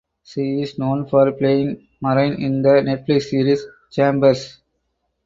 [0.23, 4.57] She is known for playing Marnie in the Netflix series "Chambers".